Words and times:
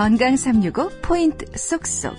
건강 0.00 0.34
365 0.34 1.02
포인트 1.02 1.44
쏙쏙. 1.54 2.16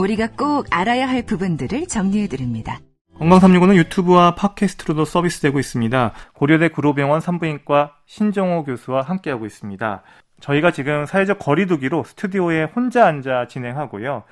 우리가 0.00 0.30
꼭 0.36 0.66
알아야 0.72 1.08
할 1.08 1.22
부분들을 1.22 1.86
정리해 1.86 2.26
드립니다. 2.26 2.80
건강 3.16 3.38
365는 3.38 3.76
유튜브와 3.76 4.34
팟캐스트로도 4.34 5.04
서비스되고 5.04 5.60
있습니다. 5.60 6.12
고려대 6.32 6.70
구로병원 6.70 7.20
산부인과 7.20 7.98
신정호 8.06 8.64
교수와 8.64 9.02
함께하고 9.02 9.46
있습니다. 9.46 10.02
저희가 10.40 10.72
지금 10.72 11.06
사회적 11.06 11.38
거리두기로 11.38 12.02
스튜디오에 12.02 12.64
혼자 12.64 13.06
앉아 13.06 13.46
진행하고요. 13.46 14.24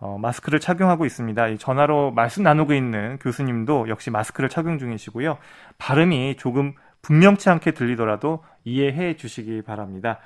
어, 0.00 0.18
마스크를 0.18 0.58
착용하고 0.58 1.06
있습니다. 1.06 1.56
전화로 1.58 2.10
말씀 2.10 2.42
나누고 2.42 2.74
있는 2.74 3.16
교수님도 3.20 3.88
역시 3.88 4.10
마스크를 4.10 4.48
착용 4.48 4.80
중이시고요. 4.80 5.38
발음이 5.78 6.34
조금 6.38 6.74
분명치 7.02 7.48
않게 7.48 7.74
들리더라도 7.74 8.42
이해해 8.64 9.14
주시기 9.14 9.62
바랍니다. 9.62 10.18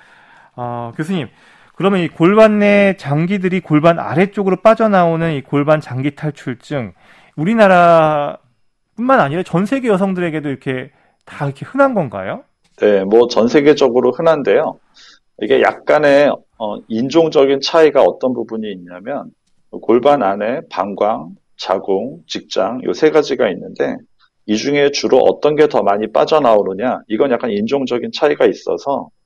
어, 0.57 0.93
교수님, 0.97 1.29
그러면 1.79 2.01
이 2.01 2.09
골반 2.09 2.59
내 2.59 2.97
장기들이 2.99 3.61
골반 3.61 4.01
아래쪽으로 4.01 4.57
빠져나오는 4.63 5.33
이 5.35 5.43
골반 5.43 5.81
장기 5.81 6.17
탈출증, 6.17 6.93
우리나라뿐만 7.37 9.21
아니라 9.21 9.45
전 9.45 9.65
세계 9.65 9.87
여성들에게도 9.89 10.49
이렇게 10.49 10.91
다 11.25 11.47
이렇게 11.47 11.65
흔한 11.65 11.95
건가요? 11.95 12.43
네, 12.81 13.05
뭐 13.05 13.29
전 13.29 13.47
세계적으로 13.49 14.11
흔한데요. 14.13 14.81
이게 15.41 15.63
약간의 15.63 16.33
어, 16.59 16.77
인종적인 16.89 17.61
차이가 17.61 18.03
어떤 18.03 18.35
부분이 18.35 18.73
있냐면 18.73 19.31
골반 19.71 20.23
안에 20.25 20.63
방광, 20.71 21.37
자궁, 21.57 22.19
직장 22.27 22.83
요 22.85 22.93
세 22.93 23.11
가지가 23.11 23.49
있는데 23.51 23.97
이 24.47 24.57
중에 24.57 24.91
주로 24.91 25.19
어떤 25.19 25.55
게 25.55 25.69
더 25.69 25.83
많이 25.85 26.11
빠져나오느냐 26.13 27.03
이건 27.09 27.31
약간 27.31 27.51
인종적인 27.53 28.11
차이가 28.13 28.47
있어서 28.47 29.11
어, 29.11 29.18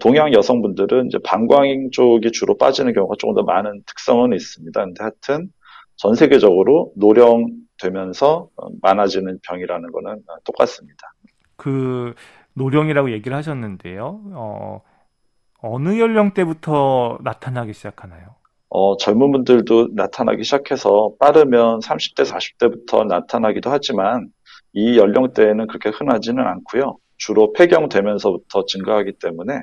동양 0.00 0.32
여성분들은 0.32 1.06
이제 1.06 1.18
방광 1.24 1.90
쪽이 1.92 2.32
주로 2.32 2.56
빠지는 2.56 2.92
경우가 2.94 3.16
조금 3.18 3.34
더 3.34 3.42
많은 3.42 3.82
특성은 3.86 4.32
있습니다. 4.32 4.84
근데 4.84 5.02
하여튼 5.02 5.50
전 5.96 6.14
세계적으로 6.14 6.92
노령되면서 6.96 8.48
어, 8.56 8.66
많아지는 8.82 9.38
병이라는 9.46 9.92
거는 9.92 10.12
어, 10.12 10.36
똑같습니다. 10.44 11.12
그 11.56 12.14
노령이라고 12.54 13.12
얘기를 13.12 13.36
하셨는데요. 13.36 14.20
어, 14.32 14.80
어느 15.60 15.98
연령대부터 15.98 17.18
나타나기 17.22 17.72
시작하나요? 17.72 18.36
어, 18.70 18.96
젊은 18.96 19.30
분들도 19.32 19.90
나타나기 19.94 20.42
시작해서 20.44 21.12
빠르면 21.20 21.80
30대, 21.80 22.24
40대부터 22.24 23.06
나타나기도 23.06 23.70
하지만 23.70 24.28
이 24.72 24.98
연령대에는 24.98 25.66
그렇게 25.68 25.90
흔하지는 25.90 26.44
않고요. 26.44 26.98
주로 27.16 27.52
폐경되면서부터 27.52 28.64
증가하기 28.66 29.12
때문에 29.20 29.62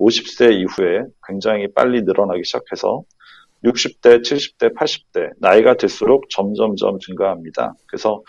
50세 0.00 0.52
이후에 0.54 1.04
굉장히 1.26 1.72
빨리 1.72 2.02
늘어나기 2.02 2.42
시작해서 2.44 3.04
60대, 3.64 4.22
70대, 4.22 4.74
80대 4.74 5.30
나이가 5.38 5.74
들수록 5.74 6.30
점점점 6.30 6.98
증가합니다. 6.98 7.74
그래서 7.86 8.22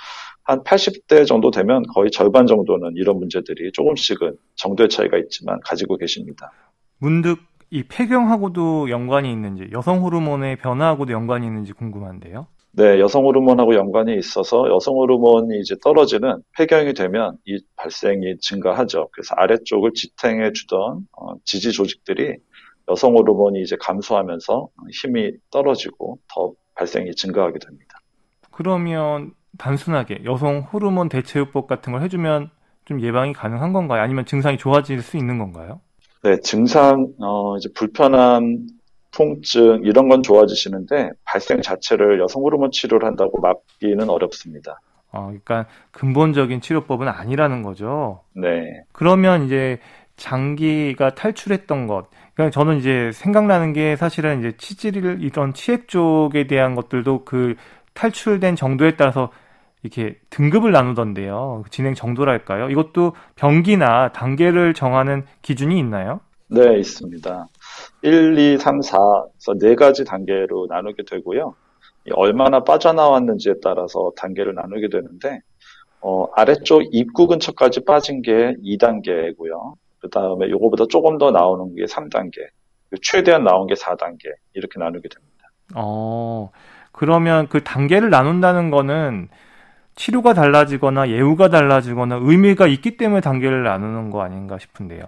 한 0.44 0.63
80대 0.63 1.25
정도 1.25 1.52
되면 1.52 1.83
거의 1.94 2.11
절반 2.11 2.45
정도는 2.47 2.94
이런 2.95 3.17
문제들이 3.17 3.72
조금씩은 3.72 4.36
정도의 4.55 4.89
차이가 4.89 5.17
있지만 5.17 5.59
가지고 5.63 5.97
계십니다. 5.97 6.52
문득 6.97 7.39
이 7.69 7.83
폐경하고도 7.83 8.89
연관이 8.89 9.31
있는지 9.31 9.69
여성 9.72 10.03
호르몬의 10.03 10.58
변화하고도 10.58 11.13
연관이 11.13 11.47
있는지 11.47 11.72
궁금한데요. 11.72 12.47
네, 12.73 13.00
여성 13.00 13.25
호르몬하고 13.25 13.75
연관이 13.75 14.17
있어서 14.17 14.69
여성 14.69 14.95
호르몬이 14.95 15.59
이제 15.59 15.75
떨어지는 15.83 16.41
폐경이 16.58 16.94
되면 16.94 17.38
이 17.45 17.59
발생이 17.75 18.38
증가하죠. 18.39 19.09
그래서 19.11 19.36
아래쪽을 19.36 19.91
지탱해 19.94 20.53
주던 20.53 21.06
어, 21.18 21.34
지지 21.44 21.73
조직들이 21.73 22.38
여성 22.90 23.16
호르몬이 23.16 23.62
이제 23.62 23.75
감소하면서 23.79 24.69
힘이 24.91 25.34
떨어지고 25.51 26.19
더 26.34 26.53
발생이 26.75 27.13
증가하게 27.16 27.59
됩니다. 27.59 28.00
그러면 28.51 29.34
단순하게 29.57 30.22
여성 30.24 30.62
호르몬 30.62 31.09
대체요법 31.09 31.68
같은 31.68 31.91
걸 31.91 32.01
해주면 32.03 32.50
좀 32.85 33.01
예방이 33.01 33.34
가능한 33.34 33.74
건가요? 33.74 34.01
아니면 34.01 34.25
증상이 34.25 34.57
좋아질 34.57 35.01
수 35.01 35.18
있는 35.18 35.38
건가요? 35.38 35.81
네, 36.24 36.40
증상, 36.40 37.07
어, 37.19 37.57
이제 37.57 37.69
불편함, 37.74 38.66
통증, 39.11 39.81
이런 39.83 40.07
건 40.09 40.23
좋아지시는데, 40.23 41.11
발생 41.25 41.61
자체를 41.61 42.19
여성 42.19 42.44
호르몬 42.44 42.72
치료를 42.72 43.07
한다고 43.07 43.39
막기는 43.41 44.09
어렵습니다. 44.09 44.79
어, 45.11 45.25
그러니까 45.25 45.66
근본적인 45.91 46.61
치료법은 46.61 47.07
아니라는 47.07 47.63
거죠. 47.63 48.21
네. 48.33 48.83
그러면 48.94 49.45
이제 49.45 49.79
장기가 50.16 51.16
탈출했던 51.16 51.88
것, 51.88 52.07
그러니까 52.33 52.51
저는 52.51 52.77
이제 52.77 53.11
생각나는 53.13 53.73
게 53.73 53.95
사실은 53.95 54.39
이제 54.39 54.53
치질 54.57 54.95
이런 55.21 55.53
치액 55.53 55.88
쪽에 55.88 56.47
대한 56.47 56.75
것들도 56.75 57.25
그 57.25 57.55
탈출된 57.94 58.55
정도에 58.55 58.95
따라서 58.95 59.31
이렇게 59.83 60.17
등급을 60.29 60.71
나누던데요. 60.71 61.63
진행 61.71 61.95
정도랄까요? 61.95 62.69
이것도 62.69 63.13
병기나 63.35 64.11
단계를 64.13 64.73
정하는 64.73 65.25
기준이 65.41 65.77
있나요? 65.79 66.21
네, 66.47 66.77
있습니다. 66.79 67.47
1, 68.01 68.37
2, 68.37 68.57
3, 68.57 68.81
4, 68.81 68.97
그래서 68.97 69.59
네 69.59 69.75
가지 69.75 70.03
단계로 70.03 70.67
나누게 70.69 71.03
되고요. 71.09 71.55
얼마나 72.13 72.63
빠져나왔는지에 72.63 73.55
따라서 73.63 74.11
단계를 74.15 74.55
나누게 74.55 74.89
되는데, 74.89 75.41
어, 76.01 76.25
아래쪽 76.35 76.83
입구 76.91 77.27
근처까지 77.27 77.85
빠진 77.85 78.21
게 78.21 78.55
2단계고요. 78.63 79.75
그 79.99 80.09
다음에 80.09 80.49
요거보다 80.49 80.85
조금 80.89 81.17
더 81.19 81.29
나오는 81.31 81.75
게 81.75 81.85
3단계. 81.85 82.47
최대한 83.01 83.43
나온 83.43 83.67
게 83.67 83.75
4단계. 83.75 84.33
이렇게 84.53 84.79
나누게 84.79 85.07
됩니다. 85.07 85.51
어, 85.75 86.49
그러면 86.91 87.47
그 87.47 87.63
단계를 87.63 88.09
나눈다는 88.09 88.71
거는 88.71 89.29
치료가 89.95 90.33
달라지거나 90.33 91.09
예후가 91.09 91.49
달라지거나 91.49 92.19
의미가 92.21 92.67
있기 92.67 92.97
때문에 92.97 93.21
단계를 93.21 93.63
나누는 93.63 94.09
거 94.09 94.21
아닌가 94.21 94.57
싶은데요. 94.57 95.03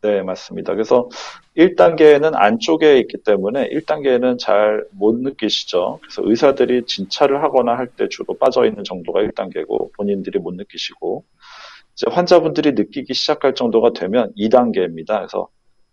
네, 0.00 0.22
맞습니다. 0.22 0.74
그래서 0.74 1.08
1단계는 1.56 2.32
안쪽에 2.36 2.98
있기 3.00 3.18
때문에 3.24 3.68
1단계는 3.70 4.38
잘 4.38 4.84
못 4.92 5.16
느끼시죠. 5.16 5.98
그래서 6.02 6.22
의사들이 6.24 6.84
진찰을 6.86 7.42
하거나 7.42 7.76
할 7.76 7.88
때 7.96 8.08
주로 8.08 8.34
빠져 8.38 8.64
있는 8.66 8.84
정도가 8.84 9.20
1단계고 9.22 9.92
본인들이 9.96 10.38
못 10.38 10.54
느끼시고 10.54 11.24
이제 11.94 12.06
환자분들이 12.10 12.72
느끼기 12.72 13.12
시작할 13.14 13.54
정도가 13.54 13.92
되면 13.92 14.32
2단계입니다. 14.36 15.16
그래서 15.18 15.48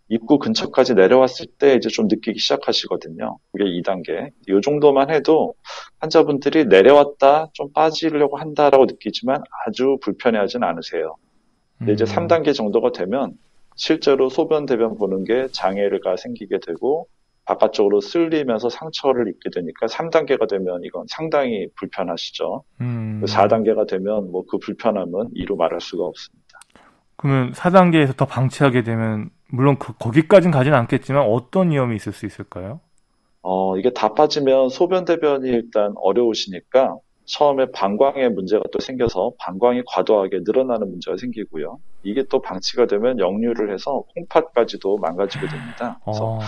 입구 0.08 0.38
근처까지 0.38 0.94
내려왔을 0.94 1.46
때 1.58 1.74
이제 1.74 1.88
좀 1.88 2.06
느끼기 2.08 2.38
시작하시거든요. 2.38 3.38
그게 3.52 3.64
2단계. 3.64 4.30
이 4.48 4.60
정도만 4.62 5.10
해도 5.10 5.54
환자분들이 5.98 6.66
내려왔다, 6.66 7.48
좀 7.54 7.72
빠지려고 7.72 8.36
한다라고 8.36 8.84
느끼지만 8.86 9.42
아주 9.66 9.98
불편해하진 10.02 10.62
않으세요. 10.62 11.16
근데 11.78 11.92
이제 11.94 12.04
3단계 12.04 12.48
음. 12.48 12.52
정도가 12.52 12.92
되면 12.92 13.36
실제로 13.76 14.28
소변, 14.30 14.66
대변 14.66 14.96
보는 14.96 15.24
게 15.24 15.48
장애가 15.52 16.16
생기게 16.16 16.58
되고 16.66 17.08
바깥쪽으로 17.44 18.00
쓸리면서 18.00 18.68
상처를 18.68 19.28
입게 19.28 19.50
되니까 19.50 19.86
3단계가 19.86 20.48
되면 20.48 20.82
이건 20.82 21.06
상당히 21.08 21.68
불편하시죠. 21.76 22.64
음. 22.80 23.22
4단계가 23.24 23.86
되면 23.88 24.32
뭐 24.32 24.44
그 24.48 24.58
불편함은 24.58 25.30
이루 25.34 25.56
말할 25.56 25.80
수가 25.80 26.04
없습니다. 26.04 26.58
그러면 27.16 27.52
4단계에서 27.52 28.16
더 28.16 28.26
방치하게 28.26 28.82
되면 28.82 29.30
물론 29.48 29.78
그, 29.78 29.92
거기까지는 29.96 30.52
가진 30.52 30.74
않겠지만 30.74 31.22
어떤 31.22 31.70
위험이 31.70 31.96
있을 31.96 32.12
수 32.12 32.26
있을까요? 32.26 32.80
어, 33.42 33.76
이게 33.78 33.90
다 33.90 34.14
빠지면 34.14 34.68
소변 34.70 35.04
대변이 35.04 35.48
일단 35.48 35.92
어려우시니까 35.96 36.96
처음에 37.26 37.66
방광에 37.72 38.28
문제가 38.28 38.62
또 38.72 38.78
생겨서 38.78 39.32
방광이 39.38 39.82
과도하게 39.86 40.40
늘어나는 40.44 40.88
문제가 40.90 41.16
생기고요. 41.16 41.78
이게 42.02 42.22
또 42.30 42.40
방치가 42.40 42.86
되면 42.86 43.18
역류를 43.18 43.72
해서 43.72 44.04
콩팥까지도 44.14 44.98
망가지게 44.98 45.46
됩니다. 45.48 45.98
그래서 46.04 46.38
어. 46.38 46.40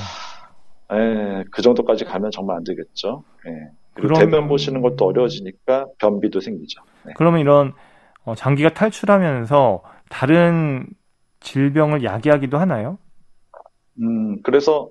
예, 0.94 1.44
그 1.50 1.60
정도까지 1.62 2.04
가면 2.04 2.30
정말 2.30 2.56
안 2.56 2.64
되겠죠. 2.64 3.24
예. 3.46 3.70
그리고 3.94 4.14
그럼... 4.14 4.20
대변 4.20 4.48
보시는 4.48 4.80
것도 4.80 5.04
어려워지니까 5.06 5.86
변비도 5.98 6.40
생기죠. 6.40 6.80
네. 7.04 7.12
그러면 7.16 7.40
이런 7.40 7.74
어, 8.24 8.34
장기가 8.34 8.70
탈출하면서 8.70 9.82
다른 10.08 10.86
질병을 11.40 12.04
야기하기도 12.04 12.56
하나요? 12.56 12.98
음, 14.00 14.40
그래서 14.42 14.90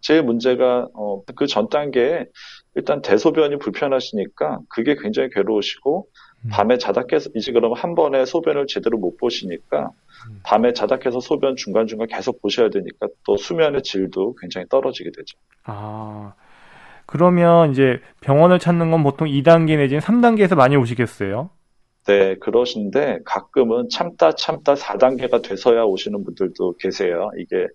제 0.00 0.22
문제가 0.22 0.88
어, 0.94 1.22
그 1.34 1.46
전 1.46 1.68
단계에 1.68 2.26
일단 2.74 3.02
대소변이 3.02 3.58
불편하시니까 3.58 4.60
그게 4.68 4.96
굉장히 4.96 5.30
괴로우시고 5.30 6.08
음. 6.44 6.50
밤에 6.50 6.76
자다 6.76 7.06
깨서 7.06 7.30
이제 7.34 7.52
그러면 7.52 7.78
한 7.78 7.94
번에 7.94 8.24
소변을 8.24 8.66
제대로 8.66 8.98
못 8.98 9.16
보시니까 9.16 9.90
음. 10.28 10.40
밤에 10.44 10.72
자다 10.72 10.98
깨서 10.98 11.20
소변 11.20 11.56
중간중간 11.56 12.08
계속 12.08 12.42
보셔야 12.42 12.70
되니까 12.70 13.06
또 13.24 13.36
수면의 13.36 13.82
질도 13.82 14.36
굉장히 14.40 14.66
떨어지게 14.68 15.10
되죠. 15.16 15.38
아, 15.64 16.34
그러면 17.06 17.70
이제 17.70 18.00
병원을 18.20 18.58
찾는 18.58 18.90
건 18.90 19.02
보통 19.02 19.28
2단계 19.28 19.76
내지는 19.76 20.00
3단계에서 20.00 20.56
많이 20.56 20.76
오시겠어요? 20.76 21.50
네, 22.06 22.36
그러신데 22.36 23.20
가끔은 23.24 23.88
참다 23.88 24.34
참다 24.34 24.74
4단계가 24.74 25.42
돼서야 25.42 25.84
오시는 25.84 26.24
분들도 26.24 26.76
계세요. 26.78 27.30
이게 27.38 27.66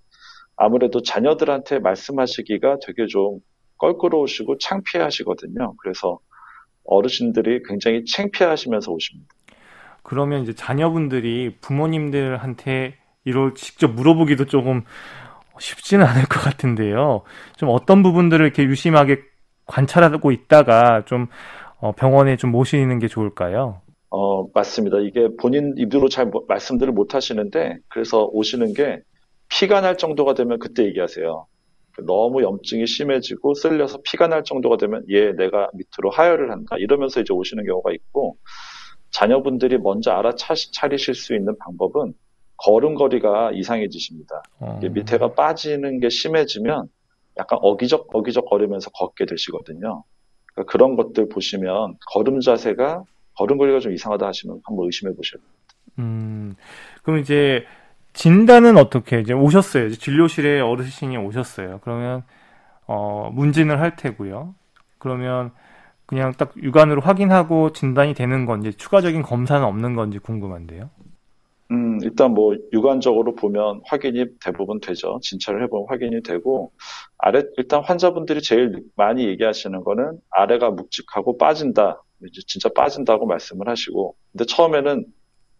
아무래도 0.55 1.01
자녀들한테 1.01 1.79
말씀하시기가 1.79 2.77
되게 2.85 3.07
좀 3.07 3.39
껄끄러우시고 3.79 4.57
창피하시거든요. 4.59 5.75
그래서 5.77 6.19
어르신들이 6.85 7.63
굉장히 7.67 8.05
창피하시면서 8.05 8.91
오십니다. 8.91 9.33
그러면 10.03 10.43
이제 10.43 10.53
자녀분들이 10.53 11.57
부모님들한테 11.61 12.95
이걸 13.25 13.53
직접 13.55 13.91
물어보기도 13.91 14.45
조금 14.45 14.83
쉽지는 15.59 16.05
않을 16.05 16.23
것 16.23 16.39
같은데요. 16.39 17.23
좀 17.57 17.69
어떤 17.69 18.01
부분들을 18.01 18.45
이렇게 18.45 18.63
유심하게 18.63 19.21
관찰하고 19.65 20.31
있다가 20.31 21.05
좀 21.05 21.27
어, 21.79 21.91
병원에 21.93 22.37
좀 22.37 22.51
모시는 22.51 22.99
게 22.99 23.07
좋을까요? 23.07 23.81
어, 24.09 24.47
맞습니다. 24.53 24.97
이게 24.99 25.29
본인 25.39 25.75
입으로 25.77 26.09
잘 26.09 26.31
말씀들을 26.47 26.91
못 26.91 27.13
하시는데, 27.13 27.77
그래서 27.87 28.25
오시는 28.25 28.73
게 28.73 29.01
피가 29.49 29.81
날 29.81 29.97
정도가 29.97 30.33
되면 30.33 30.59
그때 30.59 30.83
얘기하세요. 30.85 31.45
너무 32.05 32.43
염증이 32.43 32.85
심해지고 32.85 33.53
쓸려서 33.53 33.99
피가 34.03 34.27
날 34.27 34.43
정도가 34.43 34.77
되면 34.77 35.03
얘 35.09 35.33
내가 35.33 35.69
밑으로 35.73 36.09
하혈을 36.11 36.51
한다 36.51 36.75
이러면서 36.77 37.21
이제 37.21 37.33
오시는 37.33 37.65
경우가 37.65 37.91
있고 37.93 38.37
자녀분들이 39.11 39.77
먼저 39.77 40.11
알아차리실 40.11 41.15
수 41.15 41.35
있는 41.35 41.57
방법은 41.57 42.13
걸음걸이가 42.57 43.51
이상해지십니다. 43.53 44.43
어. 44.59 44.79
밑에가 44.81 45.33
빠지는 45.33 45.99
게 45.99 46.09
심해지면 46.09 46.89
약간 47.37 47.59
어기적 47.61 48.09
어기적 48.13 48.45
거리면서 48.45 48.89
걷게 48.91 49.25
되시거든요. 49.25 50.03
그러니까 50.53 50.71
그런 50.71 50.95
것들 50.95 51.29
보시면 51.29 51.97
걸음 52.11 52.41
자세가 52.41 53.03
걸음걸이가 53.37 53.79
좀 53.79 53.93
이상하다 53.93 54.27
하시면 54.27 54.61
한번 54.65 54.85
의심해 54.85 55.13
보셔야 55.13 55.39
됩니다. 55.39 55.59
음, 55.99 56.55
그럼 57.03 57.19
이제 57.19 57.65
진단은 58.19 58.75
어떻게 58.77 59.21
이제 59.21 59.31
오셨어요. 59.31 59.85
이제 59.85 59.97
진료실에 59.97 60.59
어르신이 60.59 61.15
오셨어요. 61.15 61.79
그러면 61.85 62.23
어, 62.85 63.31
문진을 63.33 63.79
할 63.79 63.95
테고요. 63.95 64.55
그러면 64.97 65.51
그냥 66.05 66.33
딱 66.33 66.51
육안으로 66.61 66.99
확인하고 66.99 67.71
진단이 67.71 68.13
되는 68.13 68.45
건지 68.45 68.73
추가적인 68.73 69.21
검사는 69.21 69.65
없는 69.65 69.95
건지 69.95 70.19
궁금한데요. 70.19 70.89
음, 71.71 71.99
일단 72.03 72.31
뭐 72.31 72.57
육안적으로 72.73 73.35
보면 73.35 73.83
확인이 73.85 74.25
대부분 74.43 74.81
되죠. 74.81 75.21
진찰을 75.21 75.63
해보면 75.63 75.85
확인이 75.87 76.21
되고 76.21 76.73
아래 77.17 77.43
일단 77.55 77.81
환자분들이 77.81 78.41
제일 78.41 78.83
많이 78.97 79.29
얘기하시는 79.29 79.81
거는 79.81 80.19
아래가 80.29 80.71
묵직하고 80.71 81.37
빠진다. 81.37 82.03
이제 82.27 82.41
진짜 82.47 82.67
빠진다고 82.67 83.27
말씀을 83.27 83.69
하시고 83.69 84.13
근데 84.33 84.43
처음에는 84.43 85.05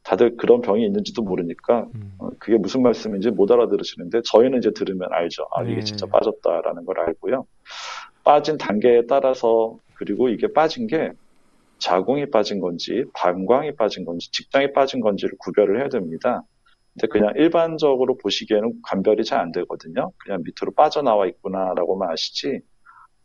다들 0.04 0.38
그런 0.38 0.62
병이 0.62 0.86
있는지도 0.86 1.22
모르니까 1.22 1.88
음. 1.96 2.13
어, 2.19 2.30
그게 2.40 2.57
무슨 2.57 2.81
말씀인지 2.81 3.31
못 3.31 3.51
알아들으시는데 3.51 4.22
저희는 4.25 4.60
이제 4.60 4.72
들으면 4.72 5.10
알죠. 5.12 5.48
아 5.51 5.63
이게 5.63 5.75
네. 5.75 5.81
진짜 5.81 6.06
빠졌다라는 6.07 6.86
걸 6.86 7.00
알고요. 7.00 7.46
빠진 8.24 8.57
단계에 8.57 9.06
따라서 9.07 9.78
그리고 9.96 10.30
이게 10.30 10.51
빠진 10.51 10.88
게 10.88 11.12
자궁이 11.80 12.30
빠진 12.30 12.60
건지 12.60 13.06
방광이 13.13 13.75
빠진 13.75 14.06
건지 14.06 14.31
직장이 14.31 14.74
빠진 14.74 15.00
건지를 15.01 15.36
구별을 15.40 15.80
해야 15.80 15.90
됩니다. 15.90 16.44
근데 16.94 17.07
그냥 17.07 17.34
일반적으로 17.38 18.18
보시기에는 18.18 18.81
감별이 18.84 19.24
잘 19.24 19.40
안 19.40 19.52
되거든요. 19.52 20.12
그냥 20.18 20.42
밑으로 20.44 20.72
빠져나와 20.75 21.28
있구나라고만 21.28 22.10
아시지 22.12 22.62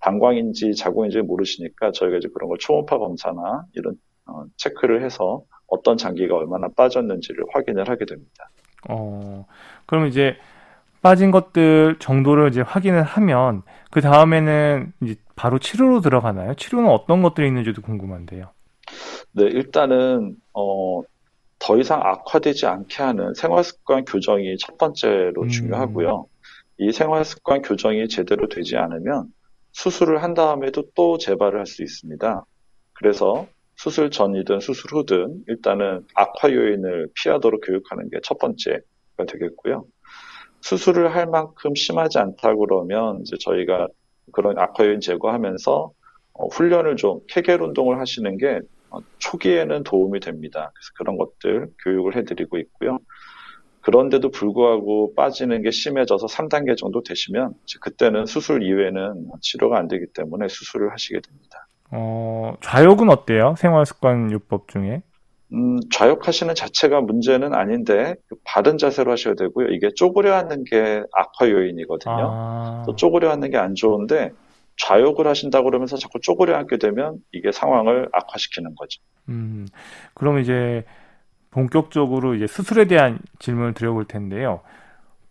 방광인지 0.01 0.75
자궁인지 0.75 1.23
모르시니까 1.23 1.91
저희가 1.93 2.19
이제 2.19 2.29
그런 2.33 2.49
걸 2.49 2.59
초음파 2.59 2.99
검사나 2.99 3.65
이런 3.75 3.97
어, 4.27 4.45
체크를 4.57 5.03
해서 5.03 5.43
어떤 5.67 5.97
장기가 5.97 6.37
얼마나 6.37 6.69
빠졌는지를 6.69 7.45
확인을 7.53 7.89
하게 7.89 8.05
됩니다. 8.05 8.51
어, 8.89 9.47
그럼 9.87 10.07
이제 10.07 10.37
빠진 11.03 11.31
것들 11.31 11.97
정도를 11.99 12.49
이제 12.51 12.61
확인을 12.61 13.03
하면 13.03 13.63
그 13.91 14.01
다음에는 14.01 14.93
이제 15.03 15.17
바로 15.37 15.59
치료로 15.59 16.01
들어가나요? 16.01 16.55
치료는 16.55 16.89
어떤 16.91 17.23
것들이 17.23 17.47
있는지도 17.47 17.83
궁금한데요. 17.83 18.51
네, 19.33 19.45
일단은 19.45 20.37
어, 20.55 21.03
더 21.59 21.79
이상 21.79 22.01
악화되지 22.03 22.67
않게 22.67 23.03
하는 23.03 23.35
생활습관 23.35 24.05
교정이 24.05 24.57
첫 24.59 24.79
번째로 24.79 25.43
음. 25.43 25.49
중요하고요. 25.49 26.27
이 26.79 26.93
생활습관 26.93 27.63
교정이 27.63 28.09
제대로 28.09 28.49
되지 28.49 28.77
않으면 28.77 29.29
수술을 29.73 30.23
한 30.23 30.35
다음에도 30.35 30.85
또 30.95 31.19
재발을 31.19 31.59
할 31.61 31.67
수 31.67 31.83
있습니다. 31.83 32.45
그래서 32.95 33.47
수술 33.77 34.11
전이든 34.11 34.61
수술 34.61 34.93
후든 34.93 35.45
일단은 35.49 36.07
악화 36.15 36.53
요인을 36.53 37.09
피하도록 37.15 37.61
교육하는 37.65 38.09
게 38.11 38.19
첫 38.23 38.39
번째가 38.39 39.27
되겠고요. 39.29 39.85
수술을 40.61 41.15
할 41.15 41.27
만큼 41.27 41.75
심하지 41.75 42.19
않다 42.19 42.55
그러면 42.57 43.21
이제 43.23 43.37
저희가 43.41 43.89
그런 44.33 44.59
악화 44.59 44.87
요인 44.87 45.01
제거하면서 45.01 45.93
어, 46.35 46.47
훈련을 46.49 46.97
좀 46.97 47.21
케겔 47.29 47.61
운동을 47.63 48.01
하시는 48.01 48.37
게 48.39 48.61
어, 48.91 48.99
초기에는 49.19 49.83
도움이 49.85 50.21
됩니다. 50.21 50.73
그래서 50.75 50.91
그런 50.97 51.17
것들 51.19 51.69
교육을 51.85 52.17
해드리고 52.17 52.59
있고요. 52.59 52.99
그런데도 53.83 54.31
불구하고 54.31 55.15
빠지는 55.15 55.63
게 55.63 55.71
심해져서 55.71 56.27
3단계 56.27 56.77
정도 56.77 57.03
되시면 57.03 57.55
그때는 57.83 58.25
수술 58.27 58.63
이외에는 58.63 59.27
치료가 59.43 59.79
안 59.79 59.89
되기 59.89 60.07
때문에 60.15 60.49
수술을 60.49 60.93
하시게 60.93 61.21
됩니다. 61.21 61.64
어, 61.97 62.55
좌욕은 62.61 63.09
어때요? 63.11 63.55
생활습관요법 63.57 64.69
중에? 64.69 65.03
음, 65.53 65.79
좌욕하시는 65.93 66.55
자체가 66.55 67.01
문제는 67.03 67.55
아닌데 67.55 68.17
바른 68.45 68.79
자세로 68.79 69.13
하셔야 69.13 69.35
되고요. 69.35 69.69
이게 69.69 69.91
쪼그려 69.95 70.35
앉는 70.35 70.65
게 70.65 71.05
악화 71.13 71.49
요인이거든요. 71.49 72.17
아... 72.19 72.83
또 72.87 72.97
쪼그려 72.97 73.31
앉는 73.31 73.51
게 73.53 73.57
안 73.59 73.75
좋은데 73.77 74.33
좌욕을 74.79 75.29
하신다 75.29 75.63
그러면서 75.63 75.97
자꾸 75.97 76.19
쪼그려 76.21 76.57
앉게 76.57 76.79
되면 76.79 77.19
이게 77.33 77.53
상황을 77.53 78.09
악화시키는 78.13 78.75
거죠. 78.75 79.01
음, 79.29 79.69
그럼 80.15 80.41
이제 80.41 80.85
본격적으로 81.53 82.35
이제 82.35 82.49
수술에 82.49 82.87
대한 82.87 83.21
질문을 83.39 83.75
드려볼 83.75 84.07
텐데요. 84.07 84.61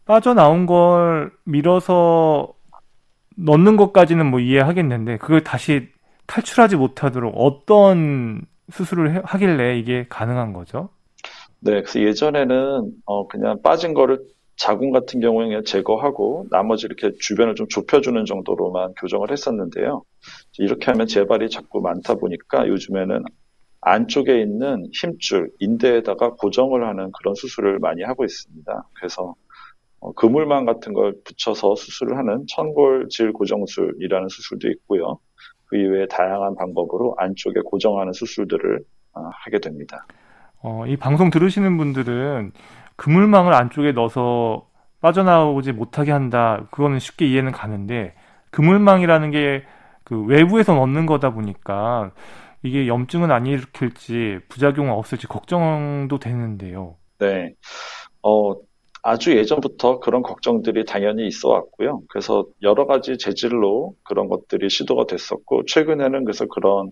빠져나온 0.06 0.66
걸 0.66 1.34
밀어서 1.44 2.54
넣는 3.36 3.76
것까지는 3.76 4.26
뭐 4.28 4.40
이해하겠는데 4.40 5.18
그걸 5.18 5.44
다시 5.44 5.90
탈출하지 6.28 6.76
못하도록 6.76 7.34
어떤 7.38 8.42
수술을 8.72 9.24
하길래 9.26 9.78
이게 9.78 10.06
가능한 10.10 10.54
거죠? 10.54 10.90
네, 11.60 11.82
그래서 11.82 12.02
예전에는 12.02 12.92
어 13.06 13.28
그냥 13.28 13.62
빠진 13.62 13.94
거를 13.94 14.20
자궁 14.56 14.92
같은 14.92 15.20
경우에 15.20 15.64
제거하고 15.64 16.48
나머지 16.52 16.86
이렇게 16.86 17.12
주변을 17.20 17.56
좀 17.56 17.68
좁혀주는 17.68 18.24
정도로만 18.26 18.94
교정을 18.96 19.32
했었는데요. 19.32 20.04
이렇게 20.60 20.92
하면 20.92 21.08
재발이 21.08 21.50
자꾸 21.50 21.82
많다 21.82 22.16
보니까 22.16 22.68
요즘에는 22.68 23.24
안쪽에 23.82 24.40
있는 24.42 24.88
힘줄, 24.94 25.52
인대에다가 25.60 26.36
고정을 26.36 26.88
하는 26.88 27.12
그런 27.18 27.36
수술을 27.36 27.80
많이 27.80 28.04
하고 28.04 28.24
있습니다. 28.24 28.90
그래서 28.94 29.36
어, 30.00 30.14
그물망 30.14 30.66
같은 30.66 30.94
걸 30.94 31.16
붙여서 31.26 31.76
수술을 31.76 32.18
하는 32.18 32.46
천골질 32.48 33.34
고정술이라는 33.34 34.30
수술도 34.30 34.70
있고요. 34.70 35.20
그 35.74 35.78
이외에 35.78 36.06
다양한 36.08 36.56
방법으로 36.56 37.16
안쪽에 37.18 37.62
고정하는 37.66 38.14
수술들을 38.14 38.80
어, 39.14 39.30
하게 39.44 39.60
됩니다. 39.60 40.06
어, 40.62 40.86
이 40.88 40.96
방송 40.98 41.30
들으시는 41.30 41.78
분들은 41.78 42.52
그물망을 42.96 43.54
안쪽에 43.54 43.92
넣어서 43.92 44.68
빠져나오지 45.02 45.74
못하게 45.74 46.12
한다. 46.12 46.68
그거는 46.72 47.00
쉽게 47.00 47.26
이해는 47.26 47.52
가는데 47.52 48.14
그물망이라는 48.52 49.32
게 49.32 49.64
그 50.04 50.24
외부에서 50.26 50.76
넣는 50.76 51.06
거다 51.06 51.34
보니까 51.34 52.12
이게 52.62 52.88
염증은 52.88 53.32
안 53.32 53.46
일으킬지 53.46 54.40
부작용은 54.50 54.92
없을지 54.92 55.28
걱정도 55.28 56.20
되는데요. 56.20 56.98
네. 57.20 57.54
어, 58.22 58.54
아주 59.04 59.38
예전부터 59.38 60.00
그런 60.00 60.22
걱정들이 60.22 60.86
당연히 60.86 61.28
있어 61.28 61.50
왔고요. 61.50 62.02
그래서 62.10 62.48
여러 62.62 62.86
가지 62.86 63.18
재질로 63.18 63.96
그런 64.04 64.30
것들이 64.30 64.70
시도가 64.70 65.06
됐었고, 65.06 65.66
최근에는 65.66 66.24
그래서 66.24 66.46
그런 66.46 66.92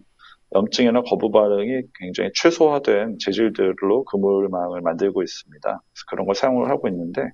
염증이나 0.54 1.04
거부 1.04 1.32
반응이 1.32 1.84
굉장히 1.96 2.32
최소화된 2.36 3.18
재질들로 3.20 4.04
그물망을 4.04 4.82
만들고 4.82 5.24
있습니다. 5.24 5.62
그래서 5.62 6.06
그런 6.10 6.26
걸 6.26 6.36
사용을 6.36 6.70
하고 6.70 6.90
있는데, 6.90 7.30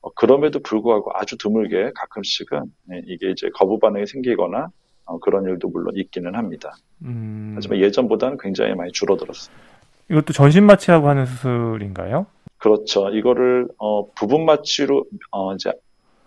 어, 0.00 0.10
그럼에도 0.14 0.60
불구하고 0.60 1.12
아주 1.14 1.36
드물게 1.38 1.92
가끔씩은 1.94 2.64
네, 2.86 3.02
이게 3.06 3.30
이제 3.30 3.48
거부 3.54 3.78
반응이 3.78 4.06
생기거나 4.06 4.68
어, 5.04 5.18
그런 5.20 5.44
일도 5.44 5.68
물론 5.68 5.94
있기는 5.96 6.34
합니다. 6.34 6.72
음... 7.04 7.52
하지만 7.54 7.78
예전보다는 7.80 8.38
굉장히 8.40 8.74
많이 8.74 8.90
줄어들었습니다. 8.92 9.62
이것도 10.10 10.32
전신 10.32 10.64
마취하고 10.64 11.08
하는 11.08 11.26
수술인가요? 11.26 12.26
그렇죠. 12.60 13.08
이거를 13.08 13.68
어, 13.78 14.12
부분 14.12 14.44
마취로 14.44 15.04
어, 15.30 15.54
이제 15.54 15.72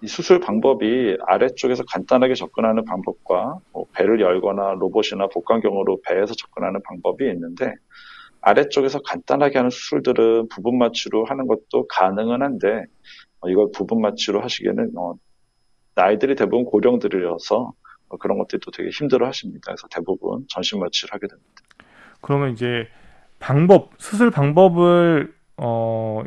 이 0.01 0.07
수술 0.07 0.39
방법이 0.39 1.15
아래쪽에서 1.27 1.83
간단하게 1.87 2.33
접근하는 2.33 2.83
방법과 2.85 3.59
뭐 3.71 3.85
배를 3.93 4.19
열거나 4.19 4.73
로봇이나 4.73 5.27
복강경으로 5.27 6.01
배에서 6.05 6.33
접근하는 6.33 6.81
방법이 6.83 7.29
있는데 7.29 7.73
아래쪽에서 8.41 8.99
간단하게 9.03 9.59
하는 9.59 9.69
수술들은 9.69 10.49
부분 10.49 10.77
마취로 10.77 11.23
하는 11.25 11.47
것도 11.47 11.87
가능은 11.87 12.41
한데 12.41 12.83
어, 13.39 13.49
이걸 13.49 13.67
부분 13.73 14.01
마취로 14.01 14.41
하시기에는 14.41 14.91
어, 14.97 15.13
나이들이 15.95 16.35
대부분 16.35 16.65
고령들이어서 16.65 17.73
어, 18.09 18.17
그런 18.17 18.39
것들이 18.39 18.59
또 18.59 18.71
되게 18.71 18.89
힘들어 18.89 19.27
하십니다. 19.27 19.65
그래서 19.67 19.87
대부분 19.89 20.45
전신 20.49 20.79
마취를 20.79 21.13
하게 21.13 21.27
됩니다. 21.27 21.61
그러면 22.21 22.51
이제 22.51 22.87
방법, 23.39 23.91
수술 23.99 24.31
방법을 24.31 25.33
어, 25.63 26.23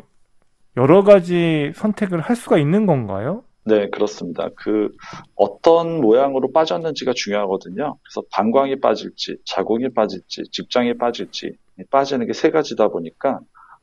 여러 0.77 1.03
가지 1.03 1.71
선택을 1.75 2.21
할 2.21 2.35
수가 2.35 2.57
있는 2.59 2.85
건가요? 2.87 3.43
네, 3.65 3.89
그렇습니다. 3.89 4.49
그 4.55 4.91
어떤 5.35 5.99
모양으로 5.99 6.51
빠졌는지가 6.53 7.11
중요하거든요. 7.13 7.97
그래서 8.03 8.25
방광이 8.31 8.79
빠질지, 8.79 9.37
자궁이 9.45 9.93
빠질지, 9.93 10.43
직장이 10.51 10.97
빠질지 10.97 11.57
빠지는 11.91 12.27
게 12.27 12.33
세 12.33 12.49
가지다 12.51 12.87
보니까 12.89 13.39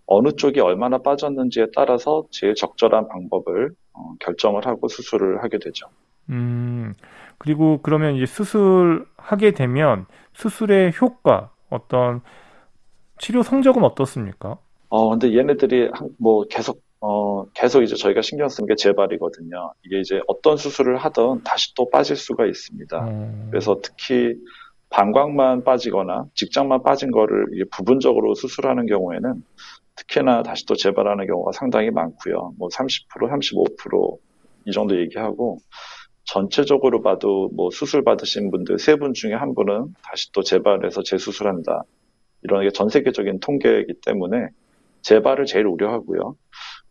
어느 0.06 0.32
쪽이 0.32 0.60
얼마나 0.60 0.98
빠졌는지에 0.98 1.68
따라서 1.76 2.24
제일 2.30 2.54
적절한 2.54 3.08
방법을 3.08 3.72
어, 3.92 4.14
결정을 4.20 4.66
하고 4.66 4.88
수술을 4.88 5.42
하게 5.42 5.58
되죠. 5.58 5.86
음, 6.30 6.94
그리고 7.38 7.80
그러면 7.82 8.14
이제 8.16 8.26
수술하게 8.26 9.52
되면 9.52 10.06
수술의 10.34 10.92
효과, 11.00 11.52
어떤 11.70 12.22
치료 13.18 13.42
성적은 13.42 13.84
어떻습니까? 13.84 14.58
어, 14.94 15.10
근데 15.10 15.36
얘네들이 15.36 15.90
뭐 16.20 16.44
계속 16.44 16.80
어, 17.00 17.46
계속 17.52 17.82
이제 17.82 17.96
저희가 17.96 18.22
신경 18.22 18.48
쓰는 18.48 18.68
게 18.68 18.76
재발이거든요. 18.76 19.72
이게 19.84 19.98
이제 19.98 20.20
어떤 20.28 20.56
수술을 20.56 20.98
하든 20.98 21.42
다시 21.42 21.74
또 21.74 21.90
빠질 21.90 22.14
수가 22.16 22.46
있습니다. 22.46 23.04
음. 23.08 23.48
그래서 23.50 23.80
특히 23.82 24.34
방광만 24.90 25.64
빠지거나 25.64 26.26
직장만 26.36 26.84
빠진 26.84 27.10
거를 27.10 27.46
부분적으로 27.72 28.34
수술하는 28.36 28.86
경우에는 28.86 29.42
특히나 29.96 30.44
다시 30.44 30.64
또 30.66 30.76
재발하는 30.76 31.26
경우가 31.26 31.50
상당히 31.52 31.90
많고요. 31.90 32.54
뭐 32.56 32.68
30%, 32.68 33.28
35%이 33.28 34.70
정도 34.72 34.96
얘기하고 35.00 35.58
전체적으로 36.26 37.02
봐도 37.02 37.50
뭐 37.56 37.68
수술 37.72 38.04
받으신 38.04 38.52
분들 38.52 38.78
세 38.78 38.94
분 38.96 39.12
중에 39.12 39.34
한 39.34 39.56
분은 39.56 39.94
다시 40.04 40.30
또 40.32 40.42
재발해서 40.42 41.02
재수술한다. 41.02 41.82
이런 42.44 42.62
게 42.62 42.70
전 42.70 42.88
세계적인 42.88 43.40
통계이기 43.40 43.94
때문에 44.06 44.48
재발을 45.04 45.46
제일 45.46 45.66
우려하고요. 45.66 46.34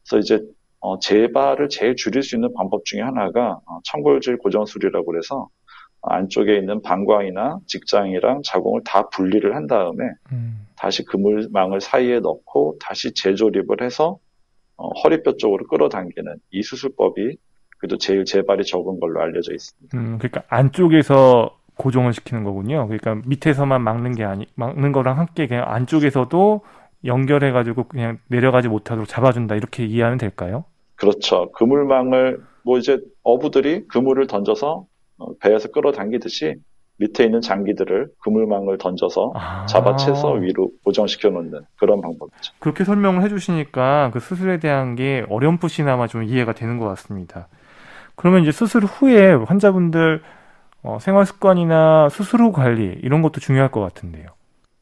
그래서 0.08 0.20
이제 0.20 0.46
어, 0.80 1.00
재발을 1.00 1.70
제일 1.70 1.96
줄일 1.96 2.24
수 2.24 2.36
있는 2.36 2.54
방법 2.54 2.86
중에 2.86 3.02
하나가 3.02 3.60
어, 3.66 3.80
청골질 3.84 4.38
고정술이라고 4.38 5.06
그래서 5.06 5.50
안쪽에 6.02 6.58
있는 6.58 6.82
방광이나 6.82 7.60
직장이랑 7.66 8.42
자궁을 8.44 8.82
다 8.84 9.08
분리를 9.10 9.56
한 9.56 9.68
다음에 9.68 10.04
음. 10.32 10.68
다시 10.76 11.06
그물망을 11.06 11.80
사이에 11.80 12.20
넣고 12.20 12.78
다시 12.82 13.14
재조립을 13.14 13.82
해서 13.82 14.18
어, 14.76 14.90
허리뼈 14.90 15.38
쪽으로 15.38 15.66
끌어당기는 15.68 16.36
이 16.52 16.62
수술법이 16.62 17.38
그래도 17.78 17.98
제일 17.98 18.26
재발이 18.26 18.66
적은 18.66 19.00
걸로 19.00 19.22
알려져 19.22 19.54
있습니다. 19.54 19.98
음, 19.98 20.18
그러니까 20.18 20.44
안쪽에서 20.50 21.58
고정을 21.78 22.14
시키는 22.14 22.44
거군요. 22.44 22.88
그러니까 22.88 23.22
밑에서만 23.28 23.82
막는 23.82 24.16
게 24.16 24.24
아니 24.24 24.46
막는 24.56 24.92
거랑 24.92 25.18
함께 25.18 25.48
그냥 25.48 25.66
안쪽에서도 25.68 26.62
연결해가지고 27.06 27.86
그냥 27.86 28.20
내려가지 28.28 28.68
못하도록 28.68 29.08
잡아준다 29.08 29.56
이렇게 29.56 29.86
이해하면 29.86 30.18
될까요? 30.18 30.66
그렇죠. 30.96 31.52
그물망을 31.54 32.42
뭐 32.64 32.78
이제 32.78 33.00
어부들이 33.24 33.88
그물을 33.88 34.26
던져서 34.28 34.86
어, 35.18 35.34
배에서 35.42 35.70
끌어당기듯이 35.70 36.56
밑에 36.98 37.26
있는 37.26 37.42
장기들을 37.42 38.10
그물망을 38.24 38.78
던져서 38.78 39.34
아. 39.36 39.66
잡아채서 39.66 40.34
위로 40.34 40.72
고정시켜 40.84 41.30
놓는 41.30 41.62
그런 41.78 42.02
방법이죠. 42.02 42.54
그렇게 42.60 42.84
설명을 42.84 43.24
해주시니까 43.24 44.12
그 44.14 44.20
수술에 44.20 44.60
대한 44.60 44.96
게 44.96 45.26
어렴풋이나마 45.30 46.08
좀 46.08 46.24
이해가 46.24 46.54
되는 46.54 46.78
것 46.78 46.88
같습니다. 46.90 47.48
그러면 48.16 48.44
이제 48.44 48.52
수술 48.52 48.84
후에 48.86 49.34
환자분들 49.34 50.22
어, 50.84 50.98
생활 51.00 51.26
습관이나 51.26 52.10
수술 52.10 52.42
후 52.42 52.52
관리 52.52 53.00
이런 53.02 53.22
것도 53.22 53.40
중요할 53.40 53.72
것 53.72 53.82
같은데요. 53.82 54.28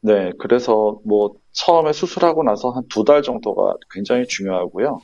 네, 0.02 0.32
그래서 0.38 1.00
뭐 1.04 1.34
처음에 1.52 1.92
수술하고 1.92 2.42
나서 2.42 2.70
한 2.70 2.82
두 2.88 3.04
달 3.04 3.22
정도가 3.22 3.74
굉장히 3.92 4.26
중요하고요. 4.26 5.00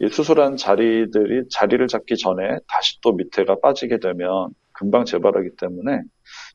이 0.00 0.08
수술한 0.08 0.56
자리들이 0.56 1.48
자리를 1.50 1.86
잡기 1.88 2.16
전에 2.16 2.58
다시 2.68 3.00
또 3.00 3.12
밑에가 3.12 3.60
빠지게 3.62 4.00
되면 4.00 4.50
금방 4.72 5.04
재발하기 5.04 5.50
때문에 5.56 6.02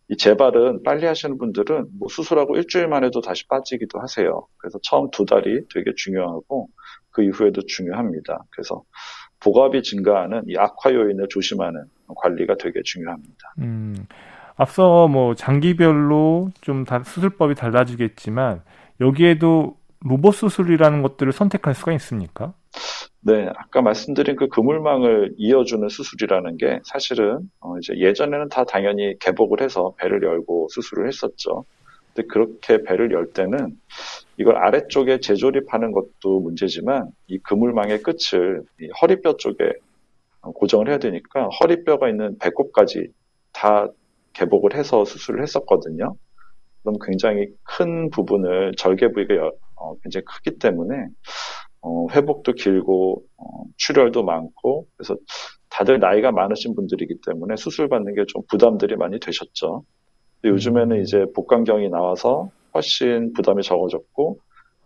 이 0.10 0.17
재발은 0.17 0.84
빨리 0.84 1.05
하시는 1.05 1.38
분들은 1.38 1.88
뭐 2.00 2.08
수술하고 2.10 2.58
일주일만 2.58 3.03
해도 3.05 3.22
다시 3.22 3.48
빠지기도 3.48 4.00
하세요. 4.01 4.46
그래서 4.58 4.77
처음 4.84 5.10
두 5.12 5.25
달이 5.25 5.62
되게 5.74 5.93
중요하고 5.96 6.67
그 7.12 7.24
이후에도 7.24 7.62
중요합니다. 7.65 8.43
그래서 8.51 8.84
복압이 9.39 9.84
증가하는 9.84 10.43
이 10.48 10.55
악화 10.58 10.93
요인을 10.93 11.27
조심하는 11.29 11.86
관리가 12.17 12.55
되게 12.58 12.81
중요합니다. 12.84 13.53
음, 13.60 13.96
앞서 14.60 15.08
뭐 15.08 15.36
장기별로 15.36 16.50
좀 16.60 16.84
다, 16.84 17.01
수술법이 17.01 17.56
달라지겠지만 17.56 18.62
여기에도 19.00 19.78
로봇 20.01 20.36
수술이라는 20.36 21.01
것들을 21.01 21.32
선택할 21.32 21.74
수가 21.74 21.94
있습니까? 21.94 22.54
네, 23.22 23.50
아까 23.56 23.82
말씀드린 23.82 24.36
그 24.36 24.50
그물망을 24.50 25.34
이어주는 25.38 25.88
수술이라는 25.88 26.58
게 26.58 26.80
사실은 26.84 27.50
어 27.62 27.78
이제 27.78 27.98
예전에는 27.98 28.50
다 28.50 28.66
당연히 28.66 29.18
개복을 29.20 29.62
해서 29.62 29.94
배를 29.98 30.24
열고 30.24 30.68
수술을 30.72 31.08
했었죠. 31.08 31.63
근데 32.13 32.28
그렇게 32.28 32.84
배를 32.84 33.12
열 33.13 33.32
때는 33.32 33.78
이걸 34.38 34.58
아래쪽에 34.58 35.22
재조립하는 35.22 35.94
것도 35.94 36.42
문제지만 36.42 37.08
이 37.28 37.39
그물망의 37.39 38.04
끝을 38.04 38.63
이 38.82 38.89
허리뼈 39.01 39.38
쪽에 39.38 39.72
고정을 40.42 40.89
해야 40.89 40.98
되니까 40.98 41.48
허리뼈가 41.62 42.10
있는 42.10 42.38
배꼽까지 42.39 43.08
다 43.54 43.88
개복을 44.39 44.75
해서 44.75 45.05
수술을 45.05 45.43
했었거든요. 45.43 46.15
그럼 46.84 46.96
굉장히 47.05 47.48
큰 47.63 48.10
부분을 48.10 48.74
절개 48.77 49.12
부위가 49.12 49.51
어, 49.75 49.96
굉장히 50.03 50.24
크기 50.25 50.58
때문에 50.58 51.08
어, 51.81 52.08
회복도 52.12 52.53
길고 52.53 53.24
어, 53.38 53.63
출혈도 53.77 54.24
많고 54.24 54.88
그래서 54.96 55.17
다들 55.69 56.00
나이가 56.00 56.31
많으신 56.31 56.75
분들이기 56.75 57.19
때문에 57.25 57.55
수술 57.58 57.89
받는 57.89 58.15
게 58.15 58.25
좀 58.27 58.41
부담들이 58.50 58.96
많이 58.96 59.19
되셨죠. 59.19 59.84
요즘에는 60.43 60.96
음. 60.98 61.01
이제 61.01 61.25
복강경이 61.36 61.89
나와서 61.89 62.50
훨씬 62.74 63.34
부담이 63.34 63.62
적어졌고 63.63 64.39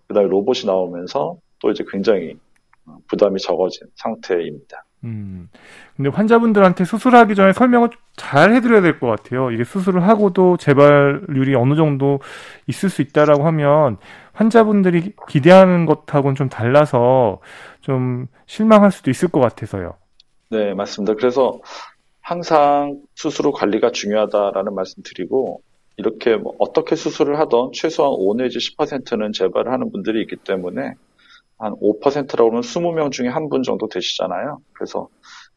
그다음에 0.08 0.28
로봇이 0.30 0.66
나오면서 0.66 1.38
또 1.60 1.72
이제 1.72 1.84
굉장히 1.90 2.36
어, 2.86 2.98
부담이 3.08 3.40
적어진 3.40 3.88
상태입니다. 3.96 4.84
음. 5.04 5.50
근데 5.98 6.10
환자분들한테 6.10 6.86
수술하기 6.86 7.36
전에 7.36 7.52
설명을 7.54 7.90
잘 8.16 8.54
해드려야 8.54 8.82
될 8.82 9.00
것 9.00 9.08
같아요. 9.08 9.52
이게 9.52 9.64
수술을 9.66 10.08
하고도 10.08 10.58
재발률이 10.58 11.56
어느 11.56 11.76
정도 11.76 12.20
있을 12.68 12.90
수 12.90 13.02
있다라고 13.02 13.46
하면 13.48 13.98
환자분들이 14.32 15.14
기대하는 15.28 15.86
것하고는 15.86 16.36
좀 16.36 16.48
달라서 16.50 17.42
좀 17.82 18.28
실망할 18.46 18.92
수도 18.92 19.12
있을 19.12 19.28
것 19.28 19.42
같아서요. 19.42 19.96
네, 20.52 20.74
맞습니다. 20.74 21.16
그래서 21.16 21.60
항상 22.22 23.02
수술 23.16 23.48
후 23.48 23.52
관리가 23.52 23.92
중요하다라는 23.92 24.74
말씀 24.76 25.04
드리고 25.04 25.62
이렇게 25.98 26.38
뭐 26.38 26.54
어떻게 26.60 26.96
수술을 26.96 27.40
하던 27.40 27.72
최소한 27.74 28.14
5 28.18 28.36
내지 28.36 28.60
10%는 28.60 29.34
재발을 29.34 29.72
하는 29.72 29.92
분들이 29.92 30.22
있기 30.22 30.38
때문에 30.38 30.94
한 31.64 31.74
5%라고 31.80 32.50
하면 32.50 32.62
20명 32.62 33.12
중에 33.12 33.28
한 33.30 33.50
분 33.50 33.64
정도 33.64 33.88
되시잖아요. 33.88 34.60
그래서 34.74 35.08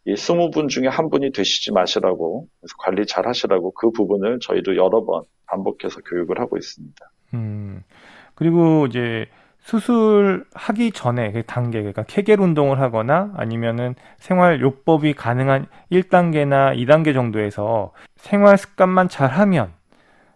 이 0.05 0.15
20분 0.15 0.69
중에 0.69 0.87
한 0.89 1.11
분이 1.11 1.33
되시지 1.33 1.73
마시라고 1.73 2.47
관리 2.79 3.07
잘 3.07 3.27
하시라고 3.27 3.73
그 3.73 3.91
부분을 3.91 4.39
저희도 4.41 4.77
여러 4.77 5.05
번 5.05 5.23
반복해서 5.47 6.01
교육을 6.03 6.39
하고 6.41 6.57
있습니다. 6.57 7.11
음. 7.35 7.83
그리고 8.35 8.87
이제 8.87 9.27
수술하기 9.61 10.93
전에 10.93 11.33
그 11.33 11.43
단계, 11.43 11.79
그러니까 11.81 12.05
케겔 12.05 12.41
운동을 12.41 12.81
하거나 12.81 13.33
아니면은 13.37 13.97
생활 14.19 14.61
요법이 14.61 15.15
가능한 15.15 15.67
1단계나 15.91 16.77
2단계 16.77 17.15
정도에서 17.15 17.93
생활 18.17 18.59
습관만 18.59 19.09
잘 19.09 19.29
하면 19.31 19.73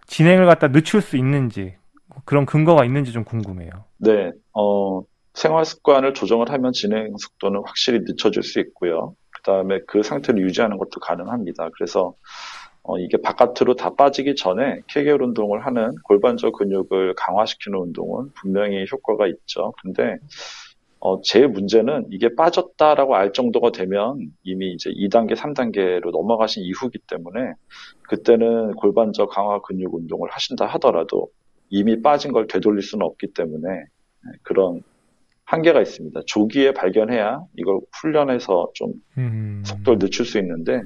진행을 0.07 0.47
갖다 0.47 0.69
늦출 0.69 1.01
수 1.01 1.17
있는지 1.17 1.77
그런 2.25 2.45
근거가 2.45 2.85
있는지 2.85 3.13
좀 3.13 3.23
궁금해요. 3.23 3.71
네, 3.99 4.33
어, 4.53 5.03
생활 5.35 5.65
습관을 5.65 6.15
조정을 6.15 6.51
하면 6.51 6.73
진행 6.73 7.17
속도는 7.17 7.63
확실히 7.65 8.01
늦춰질 8.01 8.43
수 8.43 8.61
있고요. 8.61 9.15
그 9.31 9.43
다음에 9.43 9.81
그 9.87 10.03
상태를 10.03 10.43
유지하는 10.43 10.77
것도 10.77 11.01
가능합니다. 11.01 11.71
그래서 11.75 12.15
어, 12.83 12.99
이게 12.99 13.19
바깥으로 13.19 13.75
다 13.77 13.95
빠지기 13.95 14.35
전에 14.35 14.81
케겔 14.89 15.23
운동을 15.23 15.67
하는 15.67 15.95
골반저 16.05 16.51
근육을 16.53 17.15
강화시키는 17.15 17.79
운동은 17.79 18.31
분명히 18.35 18.87
효과가 18.91 19.27
있죠. 19.27 19.73
근데 19.83 20.17
어, 20.99 21.21
제 21.23 21.47
문제는 21.47 22.09
이게 22.11 22.35
빠졌다라고 22.35 23.17
알 23.17 23.33
정도가 23.33 23.71
되면 23.73 24.31
이미 24.43 24.73
이제 24.73 24.91
2단계, 24.91 25.35
3단계로 25.35 26.11
넘어가신 26.11 26.63
이후기 26.63 26.99
때문에 27.07 27.55
그때는 28.03 28.75
골반저 28.75 29.27
강화 29.27 29.61
근육 29.63 29.95
운동을 29.95 30.31
하신다 30.31 30.67
하더라도 30.67 31.29
이미 31.71 32.03
빠진 32.03 32.33
걸 32.33 32.47
되돌릴 32.47 32.83
수는 32.83 33.07
없기 33.07 33.33
때문에 33.33 33.85
그런 34.43 34.83
한계가 35.51 35.81
있습니다. 35.81 36.21
조기에 36.27 36.75
발견해야 36.75 37.41
이걸 37.57 37.81
훈련해서 38.01 38.71
좀 38.75 38.93
음. 39.19 39.63
속도를 39.67 39.99
늦출 39.99 40.25
수 40.25 40.39
있는데 40.39 40.83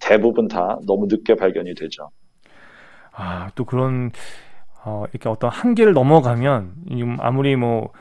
대부분 0.00 0.48
다 0.48 0.78
너무 0.84 1.06
늦게 1.08 1.36
발견이 1.36 1.76
되죠. 1.76 2.10
아, 3.12 3.50
또 3.54 3.64
그런 3.64 4.10
어, 4.84 5.04
이렇게 5.12 5.28
어떤 5.28 5.48
한계를 5.50 5.92
넘어가면 5.92 6.74
아무리 7.20 7.54
뭐 7.54 7.92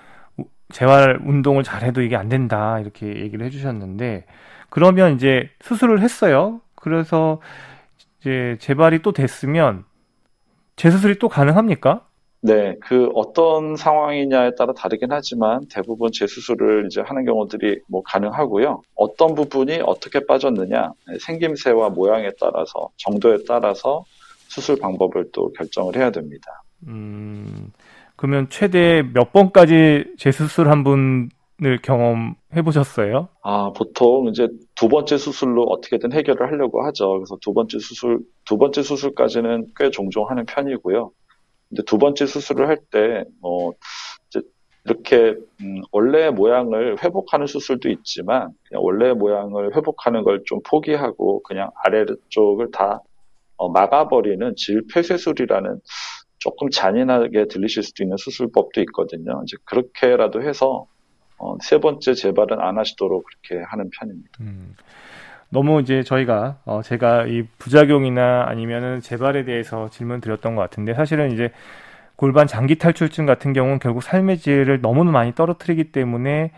재활 0.72 1.20
운동을 1.24 1.62
잘해도 1.62 2.02
이게 2.02 2.16
안 2.16 2.28
된다 2.28 2.80
이렇게 2.80 3.06
얘기를 3.06 3.46
해주셨는데 3.46 4.26
그러면 4.72 5.14
이제 5.14 5.48
수술을 5.62 6.02
했어요. 6.02 6.60
그래서 6.74 7.40
이제 8.20 8.58
재발이 8.60 9.04
또 9.04 9.12
됐으면 9.12 9.86
재수술이 10.76 11.20
또 11.20 11.30
가능합니까? 11.30 12.08
네, 12.46 12.76
그 12.82 13.10
어떤 13.16 13.78
상황이냐에 13.78 14.56
따라 14.56 14.74
다르긴 14.74 15.14
하지만 15.14 15.66
대부분 15.70 16.12
재수술을 16.12 16.88
이제 16.88 17.00
하는 17.00 17.24
경우들이 17.24 17.80
뭐 17.88 18.04
가능하고요. 18.04 18.82
어떤 18.96 19.34
부분이 19.34 19.80
어떻게 19.86 20.26
빠졌느냐, 20.26 20.92
네, 21.08 21.18
생김새와 21.20 21.92
모양에 21.92 22.30
따라서 22.38 22.90
정도에 22.98 23.38
따라서 23.48 24.04
수술 24.50 24.78
방법을 24.78 25.30
또 25.32 25.54
결정을 25.54 25.96
해야 25.96 26.12
됩니다. 26.12 26.64
음, 26.86 27.72
그러면 28.18 28.48
최대 28.50 29.04
몇 29.14 29.32
번까지 29.32 30.16
재수술 30.18 30.70
한 30.70 30.84
분을 30.84 31.82
경험해 31.82 32.62
보셨어요? 32.66 33.30
아, 33.42 33.72
보통 33.74 34.28
이제 34.28 34.50
두 34.76 34.90
번째 34.90 35.18
수술로 35.18 35.64
어떻게든 35.64 36.12
해결을 36.12 36.52
하려고 36.52 36.86
하죠. 36.88 37.10
그래서 37.14 37.38
두 37.42 37.54
번째 37.54 37.80
수술, 37.80 38.20
두 38.44 38.58
번째 38.58 38.84
수술까지는 38.84 39.68
꽤 39.78 39.90
종종 39.92 40.30
하는 40.30 40.46
편이고요. 40.46 41.12
근데 41.74 41.84
두 41.86 41.98
번째 41.98 42.28
수술을 42.28 42.68
할 42.68 42.78
때, 42.92 43.26
어, 43.42 43.72
이제 44.28 44.42
이렇게, 44.86 45.36
음, 45.62 45.82
원래 45.92 46.30
모양을 46.30 47.04
회복하는 47.04 47.48
수술도 47.48 47.90
있지만, 47.90 48.52
그냥 48.70 48.84
원래 48.84 49.12
모양을 49.14 49.76
회복하는 49.76 50.24
걸 50.24 50.44
좀 50.46 50.60
포기하고, 50.64 51.42
그냥 51.44 51.72
아래쪽을 51.84 52.70
다 52.72 53.00
어, 53.58 53.70
막아버리는 53.70 54.56
질폐쇄술이라는 54.56 55.80
조금 56.38 56.70
잔인하게 56.70 57.48
들리실 57.48 57.82
수도 57.84 58.04
있는 58.04 58.18
수술법도 58.18 58.82
있거든요. 58.82 59.42
이제 59.46 59.58
그렇게라도 59.66 60.42
해서 60.44 60.86
어, 61.38 61.56
세 61.62 61.80
번째 61.80 62.14
재발은 62.14 62.60
안 62.60 62.78
하시도록 62.78 63.24
그렇게 63.26 63.64
하는 63.70 63.90
편입니다. 63.98 64.30
음, 64.42 64.76
너무 65.54 65.82
이제 65.82 66.02
저희가 66.04 66.58
어, 66.66 66.82
제가 66.82 67.28
이 67.28 67.44
부작용이나 67.60 68.46
아니면은 68.48 69.00
재발에 69.00 69.46
대해서 69.46 69.88
질문 69.90 70.20
드렸던 70.20 70.56
것 70.56 70.62
같은데 70.64 70.96
사실은 70.96 71.32
이제 71.32 71.52
골반 72.16 72.48
장기 72.48 72.78
탈출증 72.78 73.26
같은 73.28 73.54
경우는 73.54 73.80
결국 73.80 74.02
삶의 74.02 74.40
질을 74.40 74.82
너무 74.82 75.04
많이 75.04 75.34
떨어뜨리기 75.36 75.92
때문에 75.92 76.52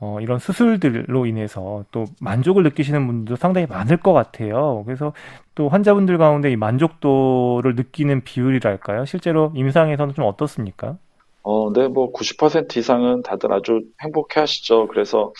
어, 0.00 0.18
이런 0.20 0.38
수술들로 0.38 1.26
인해서 1.26 1.84
또 1.92 2.06
만족을 2.20 2.62
느끼시는 2.64 3.06
분들도 3.06 3.36
상당히 3.36 3.66
많을 3.66 3.98
것 3.98 4.12
같아요. 4.12 4.82
그래서 4.86 5.12
또 5.54 5.68
환자분들 5.68 6.16
가운데 6.18 6.50
이 6.50 6.56
만족도를 6.56 7.76
느끼는 7.76 8.22
비율이랄까요? 8.24 9.04
실제로 9.04 9.52
임상에서는 9.54 10.14
좀 10.14 10.24
어떻습니까? 10.24 10.96
어, 11.42 11.72
네, 11.72 11.86
뭐 11.86 12.12
90% 12.12 12.76
이상은 12.78 13.22
다들 13.22 13.52
아주 13.52 13.82
행복해 14.02 14.40
하시죠. 14.40 14.88
그래서 14.88 15.32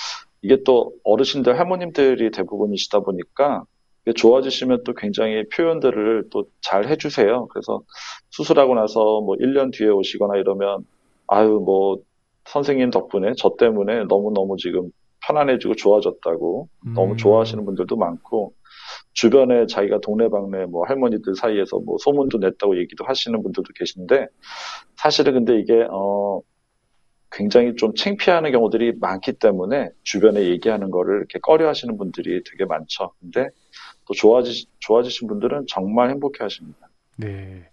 이게 0.42 0.62
또 0.64 0.92
어르신들, 1.04 1.58
할머님들이 1.58 2.30
대부분이시다 2.32 3.00
보니까 3.00 3.64
좋아지시면 4.16 4.82
또 4.84 4.94
굉장히 4.94 5.44
표현들을 5.48 6.28
또 6.30 6.44
잘 6.60 6.86
해주세요. 6.88 7.48
그래서 7.48 7.82
수술하고 8.30 8.74
나서 8.74 9.20
뭐 9.20 9.36
1년 9.36 9.72
뒤에 9.72 9.88
오시거나 9.88 10.36
이러면 10.38 10.86
아유, 11.26 11.60
뭐 11.64 11.98
선생님 12.46 12.90
덕분에 12.90 13.34
저 13.36 13.54
때문에 13.58 14.04
너무너무 14.04 14.56
지금 14.56 14.90
편안해지고 15.26 15.74
좋아졌다고 15.76 16.68
음. 16.86 16.94
너무 16.94 17.16
좋아하시는 17.16 17.64
분들도 17.64 17.96
많고 17.96 18.54
주변에 19.12 19.66
자기가 19.66 20.00
동네방네 20.00 20.66
뭐 20.66 20.84
할머니들 20.86 21.34
사이에서 21.36 21.78
뭐 21.80 21.96
소문도 21.98 22.38
냈다고 22.38 22.78
얘기도 22.78 23.04
하시는 23.04 23.40
분들도 23.42 23.68
계신데 23.74 24.26
사실은 24.96 25.34
근데 25.34 25.58
이게 25.58 25.86
어 25.90 26.40
굉장히 27.32 27.74
좀 27.76 27.94
창피하는 27.94 28.52
경우들이 28.52 28.94
많기 29.00 29.32
때문에 29.32 29.90
주변에 30.02 30.42
얘기하는 30.44 30.90
거를 30.90 31.18
이렇게 31.18 31.38
꺼려 31.40 31.68
하시는 31.68 31.96
분들이 31.96 32.42
되게 32.44 32.64
많죠. 32.64 33.12
근데 33.20 33.48
또 34.06 34.14
좋아지, 34.14 34.66
좋아지신 34.80 35.28
분들은 35.28 35.64
정말 35.68 36.10
행복해 36.10 36.38
하십니다. 36.40 36.88
네. 37.16 37.64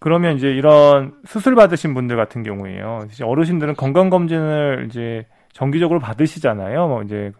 그러면 0.00 0.36
이제 0.36 0.48
이런 0.48 1.14
수술 1.24 1.54
받으신 1.54 1.94
분들 1.94 2.16
같은 2.16 2.42
경우에요. 2.42 3.08
어르신들은 3.22 3.74
건강검진을 3.74 4.86
이제 4.90 5.26
정기적으로 5.52 5.98
받으시잖아요. 5.98 6.88
뭐 6.88 7.02
이제 7.02 7.32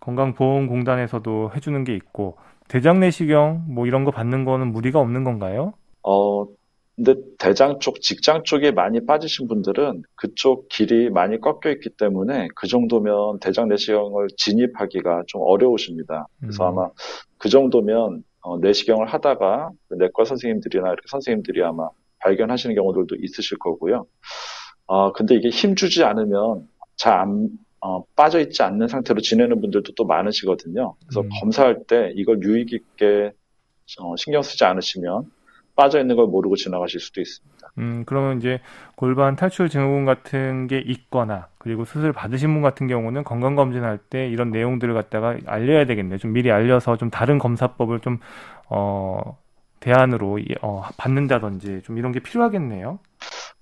건강보험공단에서도 0.00 1.52
해주는 1.56 1.82
게 1.84 1.94
있고, 1.96 2.36
대장 2.68 3.00
내시경 3.00 3.64
뭐 3.68 3.86
이런 3.86 4.04
거 4.04 4.10
받는 4.12 4.44
거는 4.44 4.70
무리가 4.70 5.00
없는 5.00 5.24
건가요? 5.24 5.72
어, 6.02 6.44
근데 6.98 7.14
대장 7.38 7.78
쪽, 7.78 8.00
직장 8.00 8.42
쪽에 8.42 8.72
많이 8.72 9.06
빠지신 9.06 9.46
분들은 9.46 10.02
그쪽 10.16 10.68
길이 10.68 11.10
많이 11.10 11.40
꺾여 11.40 11.70
있기 11.74 11.90
때문에 11.90 12.48
그 12.56 12.66
정도면 12.66 13.38
대장 13.38 13.68
내시경을 13.68 14.26
진입하기가 14.36 15.22
좀 15.28 15.42
어려우십니다. 15.44 16.26
그래서 16.40 16.64
음. 16.64 16.68
아마 16.68 16.90
그 17.38 17.48
정도면 17.48 18.24
어, 18.40 18.58
내시경을 18.58 19.06
하다가 19.06 19.70
그 19.88 19.94
내과 19.94 20.24
선생님들이나 20.24 20.88
이렇게 20.88 21.02
선생님들이 21.06 21.62
아마 21.62 21.88
발견하시는 22.18 22.74
경우들도 22.74 23.14
있으실 23.14 23.58
거고요. 23.58 24.04
어, 24.86 25.12
근데 25.12 25.36
이게 25.36 25.50
힘주지 25.50 26.02
않으면 26.02 26.66
잘 26.96 27.12
안, 27.12 27.48
어, 27.80 28.02
빠져 28.16 28.40
있지 28.40 28.64
않는 28.64 28.88
상태로 28.88 29.20
지내는 29.20 29.60
분들도 29.60 29.94
또 29.94 30.04
많으시거든요. 30.04 30.96
그래서 31.06 31.20
음. 31.20 31.28
검사할 31.38 31.84
때 31.86 32.12
이걸 32.16 32.42
유의 32.42 32.66
깊게 32.66 33.30
어, 34.00 34.16
신경 34.16 34.42
쓰지 34.42 34.64
않으시면 34.64 35.30
빠져 35.78 36.00
있는 36.00 36.16
걸 36.16 36.26
모르고 36.26 36.56
지나가실 36.56 36.98
수도 36.98 37.20
있습니다. 37.20 37.70
음, 37.78 38.02
그러면 38.04 38.38
이제 38.38 38.60
골반 38.96 39.36
탈출 39.36 39.68
증후군 39.68 40.04
같은 40.04 40.66
게 40.66 40.82
있거나 40.84 41.46
그리고 41.58 41.84
수술 41.84 42.12
받으신 42.12 42.52
분 42.52 42.62
같은 42.62 42.88
경우는 42.88 43.22
건강 43.22 43.54
검진할 43.54 43.98
때 43.98 44.28
이런 44.28 44.50
내용들을 44.50 44.92
갖다가 44.92 45.38
알려야 45.46 45.86
되겠네요. 45.86 46.18
좀 46.18 46.32
미리 46.32 46.50
알려서 46.50 46.96
좀 46.96 47.10
다른 47.10 47.38
검사법을 47.38 48.00
좀 48.00 48.18
어, 48.68 49.38
대안으로 49.78 50.40
어, 50.62 50.82
받는다든지 50.96 51.82
좀 51.84 51.96
이런 51.96 52.10
게 52.10 52.18
필요하겠네요. 52.18 52.98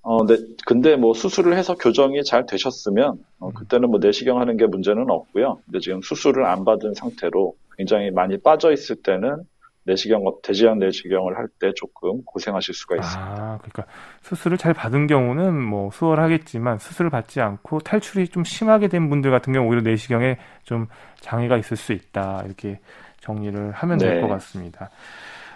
어, 0.00 0.24
네. 0.24 0.38
근데 0.64 0.96
뭐 0.96 1.12
수술을 1.12 1.58
해서 1.58 1.74
교정이 1.74 2.24
잘 2.24 2.46
되셨으면 2.46 3.18
어, 3.40 3.50
그때는 3.50 3.90
뭐 3.90 4.00
내시경 4.00 4.40
하는 4.40 4.56
게 4.56 4.66
문제는 4.66 5.10
없고요. 5.10 5.58
근데 5.66 5.80
지금 5.80 6.00
수술을 6.00 6.46
안 6.46 6.64
받은 6.64 6.94
상태로 6.94 7.54
굉장히 7.76 8.10
많이 8.10 8.38
빠져 8.38 8.72
있을 8.72 8.96
때는 8.96 9.42
내시경, 9.86 10.22
대지양 10.42 10.78
내시경을 10.78 11.36
할 11.36 11.46
때 11.58 11.72
조금 11.74 12.22
고생하실 12.24 12.74
수가 12.74 12.96
있습니다. 12.96 13.32
아, 13.32 13.58
그러니까 13.62 13.84
수술을 14.22 14.58
잘 14.58 14.74
받은 14.74 15.06
경우는 15.06 15.54
뭐 15.62 15.90
수월하겠지만 15.92 16.78
수술을 16.78 17.10
받지 17.10 17.40
않고 17.40 17.80
탈출이 17.80 18.28
좀 18.28 18.44
심하게 18.44 18.88
된 18.88 19.08
분들 19.08 19.30
같은 19.30 19.52
경우 19.52 19.68
오히려 19.68 19.82
내시경에 19.82 20.36
좀 20.64 20.88
장애가 21.20 21.56
있을 21.56 21.76
수 21.76 21.92
있다. 21.92 22.42
이렇게 22.44 22.80
정리를 23.20 23.72
하면 23.72 23.98
네. 23.98 24.06
될것 24.06 24.28
같습니다. 24.28 24.90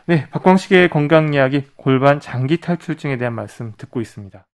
네, 0.06 0.26
박광식의 0.30 0.88
건강 0.88 1.34
이야기 1.34 1.64
골반 1.76 2.18
장기 2.20 2.58
탈출증에 2.60 3.16
대한 3.16 3.34
말씀 3.34 3.72
듣고 3.76 4.00
있습니다. 4.00 4.44